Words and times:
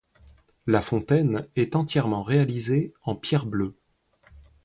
La 0.65 0.81
fontaine 0.81 1.47
est 1.55 1.75
entièrement 1.75 2.23
réalisée 2.23 2.91
en 3.03 3.15
pierre 3.15 3.45
bleue. 3.45 3.75